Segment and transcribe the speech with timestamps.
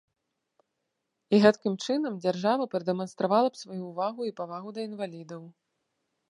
[1.37, 5.43] І гэткім чынам дзяржава прадэманстравала б сваю ўвагу і павагу да інвалідаў.